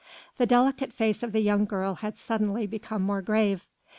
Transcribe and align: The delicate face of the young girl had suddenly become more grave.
The 0.37 0.47
delicate 0.47 0.91
face 0.91 1.21
of 1.21 1.31
the 1.31 1.41
young 1.41 1.65
girl 1.65 1.93
had 2.01 2.17
suddenly 2.17 2.65
become 2.65 3.03
more 3.03 3.21
grave. 3.21 3.67